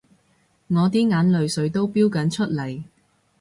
[0.69, 2.83] 我啲眼淚水都標緊出嚟